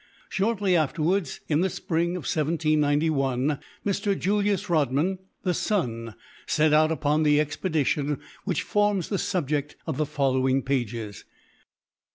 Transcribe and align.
Shortly 0.29 0.75
afterwards, 0.75 1.41
(in 1.47 1.61
the 1.61 1.69
spring 1.69 2.15
of 2.15 2.23
1791,) 2.23 3.59
Mr. 3.85 4.17
Julius 4.17 4.67
Rodman, 4.67 5.19
the 5.43 5.53
son, 5.53 6.15
set 6.47 6.73
out 6.73 6.91
upon 6.91 7.21
the 7.21 7.39
expedition 7.39 8.17
which 8.43 8.63
forms 8.63 9.09
the 9.09 9.19
subject 9.19 9.75
of 9.85 9.97
the 9.97 10.07
following 10.07 10.63
pages. 10.63 11.25